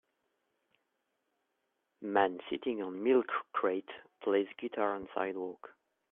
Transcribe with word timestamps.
Man 2.01 2.39
sitting 2.49 2.81
on 2.81 3.03
milk 3.03 3.27
crate 3.53 3.91
plays 4.23 4.47
guitar 4.57 4.95
on 4.95 5.07
sidewalk 5.13 5.75